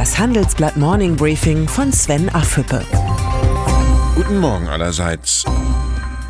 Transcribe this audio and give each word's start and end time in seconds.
Das 0.00 0.18
Handelsblatt 0.18 0.78
Morning 0.78 1.14
Briefing 1.14 1.68
von 1.68 1.92
Sven 1.92 2.30
Affüppe. 2.30 2.82
Guten 4.14 4.38
Morgen 4.38 4.66
allerseits. 4.66 5.44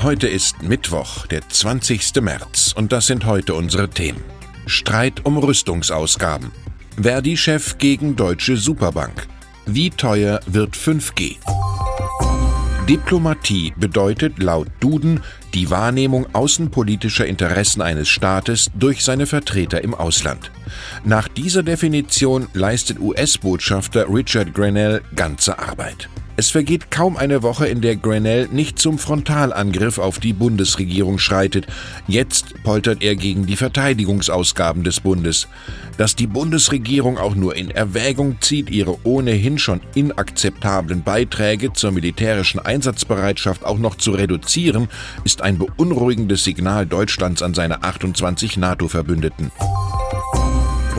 Heute 0.03 0.27
ist 0.27 0.61
Mittwoch, 0.61 1.29
der 1.29 1.49
20. 1.49 2.17
März, 2.21 2.73
und 2.77 2.91
das 2.91 3.07
sind 3.07 3.27
heute 3.27 3.55
unsere 3.55 3.89
Themen. 3.89 4.25
Streit 4.67 5.25
um 5.25 5.39
Rüstungsausgaben. 5.39 6.51
Verdi-Chef 7.01 7.79
gegen 7.79 8.17
Deutsche 8.17 8.57
Superbank. 8.57 9.29
Wie 9.67 9.91
teuer 9.91 10.41
wird 10.47 10.75
5G? 10.75 11.37
Diplomatie 12.91 13.73
bedeutet 13.77 14.43
laut 14.43 14.67
Duden 14.81 15.21
die 15.55 15.71
Wahrnehmung 15.71 16.27
außenpolitischer 16.33 17.25
Interessen 17.25 17.83
eines 17.83 18.09
Staates 18.09 18.69
durch 18.75 19.05
seine 19.05 19.27
Vertreter 19.27 19.85
im 19.85 19.95
Ausland. 19.95 20.51
Nach 21.05 21.29
dieser 21.29 21.63
Definition 21.63 22.49
leistet 22.53 22.99
US-Botschafter 22.99 24.13
Richard 24.13 24.53
Grenell 24.55 25.03
ganze 25.15 25.57
Arbeit. 25.61 26.09
Es 26.41 26.49
vergeht 26.49 26.91
kaum 26.91 27.19
eine 27.19 27.43
Woche, 27.43 27.67
in 27.67 27.83
der 27.83 27.97
Grenell 27.97 28.49
nicht 28.51 28.79
zum 28.79 28.97
Frontalangriff 28.97 29.99
auf 29.99 30.19
die 30.19 30.33
Bundesregierung 30.33 31.19
schreitet. 31.19 31.67
Jetzt 32.09 32.63
poltert 32.63 33.03
er 33.03 33.15
gegen 33.15 33.45
die 33.45 33.57
Verteidigungsausgaben 33.57 34.83
des 34.83 35.01
Bundes. 35.01 35.49
Dass 35.99 36.17
die 36.17 36.27
Bundesregierung 36.27 37.19
auch 37.19 37.35
nur 37.35 37.57
in 37.57 37.71
Erwägung 37.71 38.39
zieht, 38.41 38.71
ihre 38.71 38.97
ohnehin 39.05 39.59
schon 39.59 39.83
inakzeptablen 39.95 41.03
Beiträge 41.03 41.75
zur 41.75 41.91
militärischen 41.91 42.59
Einsatzbereitschaft 42.59 43.63
auch 43.67 43.79
noch 43.79 43.97
zu 43.97 44.13
reduzieren, 44.13 44.89
ist 45.25 45.43
ein 45.43 45.59
beunruhigendes 45.59 46.43
Signal 46.43 46.87
Deutschlands 46.87 47.43
an 47.43 47.53
seine 47.53 47.83
28 47.83 48.57
NATO-Verbündeten. 48.57 49.51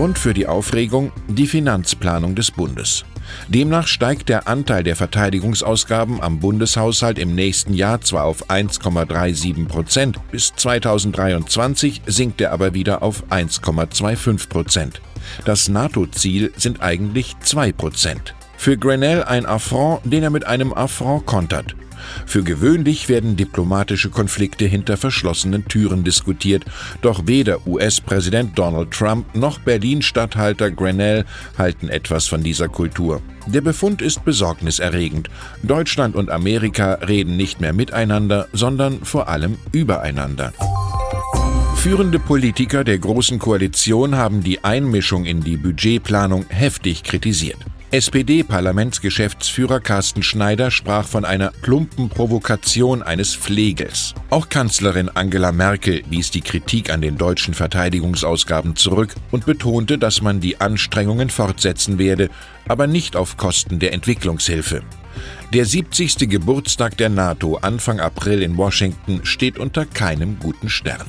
Grund 0.02 0.18
für 0.18 0.34
die 0.34 0.48
Aufregung 0.48 1.12
die 1.28 1.46
Finanzplanung 1.46 2.34
des 2.34 2.50
Bundes. 2.50 3.06
Demnach 3.50 3.86
steigt 3.86 4.30
der 4.30 4.48
Anteil 4.48 4.82
der 4.82 4.96
Verteidigungsausgaben 4.96 6.22
am 6.22 6.40
Bundeshaushalt 6.40 7.20
im 7.20 7.36
nächsten 7.36 7.76
Jahr 7.76 8.02
zwar 8.02 8.24
auf 8.24 8.50
1,37 8.50 9.68
Prozent, 9.68 10.18
bis 10.32 10.56
2023 10.56 12.02
sinkt 12.08 12.42
er 12.42 12.52
aber 12.52 12.74
wieder 12.74 13.04
auf 13.04 13.26
1,25 13.30 14.50
Prozent. 14.50 15.02
Das 15.46 15.70
NATO-Ziel 15.70 16.52
sind 16.58 16.82
eigentlich 16.82 17.36
2 17.40 17.72
Prozent. 17.72 18.34
Für 18.62 18.78
Grenell 18.78 19.24
ein 19.24 19.48
Affront, 19.48 20.02
den 20.04 20.22
er 20.22 20.30
mit 20.30 20.46
einem 20.46 20.72
Affront 20.72 21.26
kontert. 21.26 21.76
Für 22.28 22.44
gewöhnlich 22.44 23.10
werden 23.10 23.36
diplomatische 23.36 24.12
Konflikte 24.12 24.66
hinter 24.66 24.98
verschlossenen 24.98 25.68
Türen 25.68 26.04
diskutiert, 26.04 26.64
doch 27.02 27.26
weder 27.26 27.66
US-Präsident 27.66 28.60
Donald 28.60 28.92
Trump 28.92 29.34
noch 29.34 29.58
Berlin-Statthalter 29.58 30.70
Grenell 30.70 31.26
halten 31.58 31.90
etwas 31.90 32.28
von 32.28 32.44
dieser 32.44 32.68
Kultur. 32.68 33.24
Der 33.48 33.62
Befund 33.62 34.04
ist 34.04 34.24
besorgniserregend. 34.26 35.32
Deutschland 35.64 36.16
und 36.16 36.30
Amerika 36.30 37.00
reden 37.08 37.38
nicht 37.38 37.62
mehr 37.62 37.74
miteinander, 37.74 38.48
sondern 38.54 39.04
vor 39.04 39.28
allem 39.28 39.58
übereinander. 39.72 40.54
Führende 41.78 42.20
Politiker 42.20 42.84
der 42.84 43.00
Großen 43.00 43.40
Koalition 43.40 44.18
haben 44.18 44.44
die 44.44 44.64
Einmischung 44.64 45.26
in 45.26 45.42
die 45.42 45.58
Budgetplanung 45.58 46.46
heftig 46.50 47.02
kritisiert. 47.02 47.58
SPD-Parlamentsgeschäftsführer 47.92 49.82
Carsten 49.82 50.24
Schneider 50.24 50.72
sprach 50.72 51.06
von 51.06 51.26
einer 51.26 51.52
plumpen 51.62 52.08
Provokation 52.08 53.04
eines 53.04 53.36
Pflegels. 53.36 54.14
Auch 54.30 54.48
Kanzlerin 54.48 55.10
Angela 55.10 55.52
Merkel 55.52 56.02
wies 56.10 56.32
die 56.32 56.40
Kritik 56.40 56.90
an 56.90 57.02
den 57.02 57.18
deutschen 57.18 57.54
Verteidigungsausgaben 57.54 58.78
zurück 58.78 59.14
und 59.32 59.46
betonte, 59.46 59.98
dass 59.98 60.22
man 60.22 60.40
die 60.40 60.62
Anstrengungen 60.62 61.30
fortsetzen 61.30 62.00
werde, 62.00 62.30
aber 62.66 62.88
nicht 62.88 63.18
auf 63.18 63.36
Kosten 63.36 63.80
der 63.80 63.92
Entwicklungshilfe. 63.92 64.84
Der 65.54 65.66
70. 65.66 66.30
Geburtstag 66.30 66.96
der 66.96 67.10
NATO 67.10 67.58
Anfang 67.58 68.00
April 68.00 68.42
in 68.42 68.56
Washington 68.56 69.26
steht 69.26 69.60
unter 69.60 69.86
keinem 69.86 70.40
guten 70.40 70.70
Stern. 70.70 71.08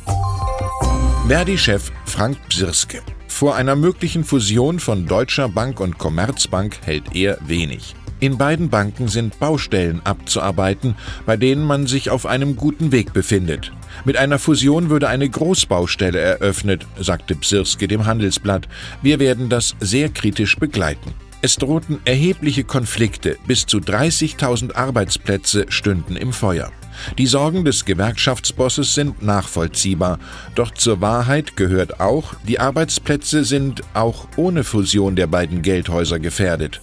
Verdi-Chef 1.28 1.92
Frank 2.06 2.36
Psirske. 2.48 3.02
Vor 3.42 3.56
einer 3.56 3.74
möglichen 3.74 4.22
Fusion 4.22 4.78
von 4.78 5.08
Deutscher 5.08 5.48
Bank 5.48 5.80
und 5.80 5.98
Commerzbank 5.98 6.78
hält 6.84 7.16
er 7.16 7.38
wenig. 7.44 7.96
In 8.20 8.38
beiden 8.38 8.70
Banken 8.70 9.08
sind 9.08 9.40
Baustellen 9.40 10.00
abzuarbeiten, 10.04 10.94
bei 11.26 11.36
denen 11.36 11.64
man 11.64 11.88
sich 11.88 12.08
auf 12.10 12.24
einem 12.24 12.54
guten 12.54 12.92
Weg 12.92 13.12
befindet. 13.12 13.72
Mit 14.04 14.16
einer 14.16 14.38
Fusion 14.38 14.90
würde 14.90 15.08
eine 15.08 15.28
Großbaustelle 15.28 16.20
eröffnet, 16.20 16.86
sagte 17.00 17.34
Psirske 17.34 17.88
dem 17.88 18.06
Handelsblatt. 18.06 18.68
Wir 19.02 19.18
werden 19.18 19.48
das 19.48 19.74
sehr 19.80 20.08
kritisch 20.08 20.56
begleiten. 20.56 21.12
Es 21.40 21.56
drohten 21.56 21.98
erhebliche 22.04 22.62
Konflikte, 22.62 23.38
bis 23.48 23.66
zu 23.66 23.78
30.000 23.78 24.76
Arbeitsplätze 24.76 25.66
stünden 25.68 26.14
im 26.14 26.32
Feuer. 26.32 26.70
Die 27.18 27.26
Sorgen 27.26 27.64
des 27.64 27.84
Gewerkschaftsbosses 27.84 28.94
sind 28.94 29.22
nachvollziehbar, 29.22 30.18
doch 30.54 30.72
zur 30.72 31.00
Wahrheit 31.00 31.56
gehört 31.56 32.00
auch, 32.00 32.34
die 32.46 32.60
Arbeitsplätze 32.60 33.44
sind 33.44 33.82
auch 33.94 34.28
ohne 34.36 34.64
Fusion 34.64 35.16
der 35.16 35.26
beiden 35.26 35.62
Geldhäuser 35.62 36.18
gefährdet. 36.18 36.80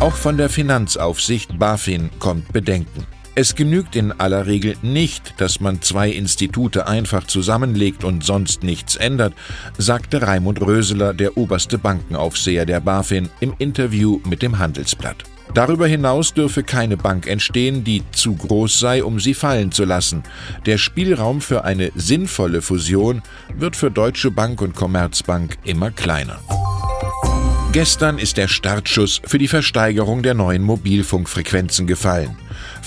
Auch 0.00 0.14
von 0.14 0.36
der 0.36 0.48
Finanzaufsicht 0.48 1.58
BaFin 1.58 2.10
kommt 2.18 2.52
Bedenken. 2.52 3.06
Es 3.36 3.56
genügt 3.56 3.96
in 3.96 4.12
aller 4.12 4.46
Regel 4.46 4.76
nicht, 4.82 5.34
dass 5.38 5.58
man 5.58 5.82
zwei 5.82 6.08
Institute 6.10 6.86
einfach 6.86 7.26
zusammenlegt 7.26 8.04
und 8.04 8.22
sonst 8.22 8.62
nichts 8.62 8.94
ändert, 8.94 9.34
sagte 9.76 10.22
Raimund 10.22 10.60
Röseler, 10.60 11.14
der 11.14 11.36
oberste 11.36 11.76
Bankenaufseher 11.76 12.64
der 12.64 12.78
BaFin, 12.80 13.30
im 13.40 13.54
Interview 13.58 14.20
mit 14.24 14.40
dem 14.42 14.58
Handelsblatt. 14.58 15.24
Darüber 15.52 15.86
hinaus 15.86 16.32
dürfe 16.32 16.62
keine 16.62 16.96
Bank 16.96 17.26
entstehen, 17.26 17.84
die 17.84 18.02
zu 18.12 18.34
groß 18.34 18.78
sei, 18.80 19.04
um 19.04 19.20
sie 19.20 19.34
fallen 19.34 19.72
zu 19.72 19.84
lassen. 19.84 20.22
Der 20.66 20.78
Spielraum 20.78 21.40
für 21.40 21.64
eine 21.64 21.92
sinnvolle 21.94 22.62
Fusion 22.62 23.22
wird 23.56 23.76
für 23.76 23.90
Deutsche 23.90 24.30
Bank 24.30 24.62
und 24.62 24.74
Commerzbank 24.74 25.58
immer 25.64 25.90
kleiner. 25.90 26.40
Gestern 27.74 28.20
ist 28.20 28.36
der 28.36 28.46
Startschuss 28.46 29.20
für 29.24 29.38
die 29.38 29.48
Versteigerung 29.48 30.22
der 30.22 30.34
neuen 30.34 30.62
Mobilfunkfrequenzen 30.62 31.88
gefallen. 31.88 32.36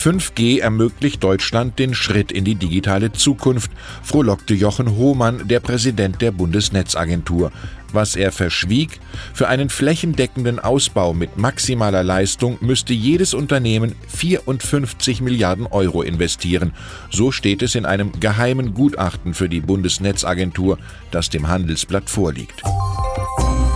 5G 0.01 0.61
ermöglicht 0.61 1.21
Deutschland 1.21 1.77
den 1.77 1.93
Schritt 1.93 2.31
in 2.31 2.45
die 2.45 2.55
digitale 2.55 3.11
Zukunft, 3.11 3.69
frohlockte 4.01 4.53
Jochen 4.53 4.95
Hohmann, 4.95 5.45
der 5.49 5.59
Präsident 5.59 6.21
der 6.21 6.31
Bundesnetzagentur. 6.31 7.51
Was 7.91 8.15
er 8.15 8.31
verschwieg, 8.31 9.01
für 9.33 9.49
einen 9.49 9.69
flächendeckenden 9.69 10.57
Ausbau 10.57 11.13
mit 11.13 11.35
maximaler 11.35 12.05
Leistung 12.05 12.57
müsste 12.61 12.93
jedes 12.93 13.33
Unternehmen 13.33 13.93
54 14.07 15.19
Milliarden 15.19 15.67
Euro 15.67 16.01
investieren. 16.01 16.71
So 17.11 17.33
steht 17.33 17.61
es 17.61 17.75
in 17.75 17.85
einem 17.85 18.17
geheimen 18.21 18.73
Gutachten 18.73 19.33
für 19.33 19.49
die 19.49 19.59
Bundesnetzagentur, 19.59 20.77
das 21.11 21.29
dem 21.29 21.49
Handelsblatt 21.49 22.09
vorliegt. 22.09 22.63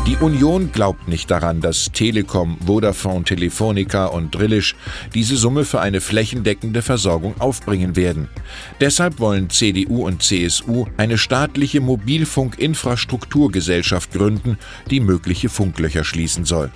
Die 0.07 0.17
Union 0.17 0.71
glaubt 0.71 1.07
nicht 1.07 1.29
daran, 1.29 1.61
dass 1.61 1.91
Telekom, 1.91 2.57
Vodafone, 2.65 3.23
Telefonica 3.23 4.07
und 4.07 4.33
Drillisch 4.33 4.75
diese 5.13 5.37
Summe 5.37 5.63
für 5.63 5.79
eine 5.79 6.01
flächendeckende 6.01 6.81
Versorgung 6.81 7.39
aufbringen 7.39 7.95
werden. 7.95 8.27
Deshalb 8.79 9.19
wollen 9.19 9.51
CDU 9.51 10.07
und 10.07 10.23
CSU 10.23 10.87
eine 10.97 11.19
staatliche 11.19 11.81
Mobilfunkinfrastrukturgesellschaft 11.81 14.11
gründen, 14.11 14.57
die 14.89 15.01
mögliche 15.01 15.49
Funklöcher 15.49 16.03
schließen 16.03 16.45
soll. 16.45 16.71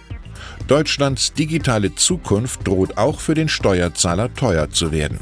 Deutschlands 0.68 1.34
digitale 1.34 1.96
Zukunft 1.96 2.68
droht 2.68 2.96
auch 2.98 3.20
für 3.20 3.34
den 3.34 3.50
Steuerzahler 3.50 4.32
teuer 4.36 4.70
zu 4.70 4.92
werden. 4.92 5.20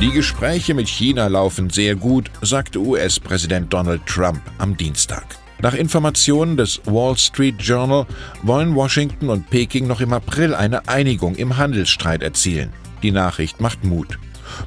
Die 0.00 0.10
Gespräche 0.10 0.74
mit 0.74 0.88
China 0.88 1.28
laufen 1.28 1.70
sehr 1.70 1.94
gut, 1.94 2.32
sagte 2.42 2.80
US-Präsident 2.80 3.72
Donald 3.72 4.04
Trump 4.06 4.40
am 4.58 4.76
Dienstag. 4.76 5.38
Nach 5.64 5.72
Informationen 5.72 6.58
des 6.58 6.82
Wall 6.84 7.16
Street 7.16 7.54
Journal 7.58 8.04
wollen 8.42 8.74
Washington 8.74 9.30
und 9.30 9.48
Peking 9.48 9.86
noch 9.86 10.02
im 10.02 10.12
April 10.12 10.54
eine 10.54 10.88
Einigung 10.88 11.36
im 11.36 11.56
Handelsstreit 11.56 12.22
erzielen. 12.22 12.68
Die 13.02 13.10
Nachricht 13.10 13.62
macht 13.62 13.82
Mut. 13.82 14.18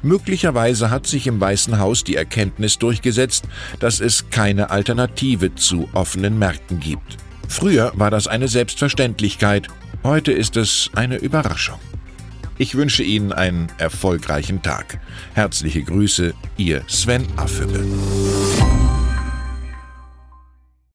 Möglicherweise 0.02 0.90
hat 0.90 1.06
sich 1.06 1.28
im 1.28 1.40
Weißen 1.40 1.78
Haus 1.78 2.02
die 2.02 2.16
Erkenntnis 2.16 2.78
durchgesetzt, 2.78 3.44
dass 3.78 4.00
es 4.00 4.30
keine 4.30 4.70
Alternative 4.70 5.54
zu 5.54 5.88
offenen 5.92 6.36
Märkten 6.36 6.80
gibt. 6.80 7.16
Früher 7.46 7.92
war 7.94 8.10
das 8.10 8.26
eine 8.26 8.48
Selbstverständlichkeit, 8.48 9.68
heute 10.02 10.32
ist 10.32 10.56
es 10.56 10.90
eine 10.96 11.18
Überraschung. 11.18 11.78
Ich 12.56 12.74
wünsche 12.74 13.04
Ihnen 13.04 13.32
einen 13.32 13.68
erfolgreichen 13.78 14.62
Tag. 14.62 14.98
Herzliche 15.34 15.84
Grüße, 15.84 16.34
Ihr 16.56 16.82
Sven 16.88 17.24
Affüppe. 17.36 17.86